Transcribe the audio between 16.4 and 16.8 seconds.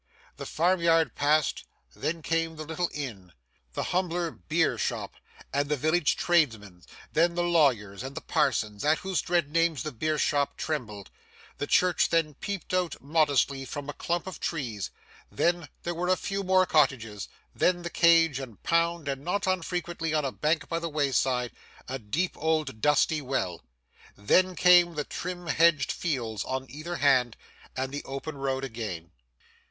more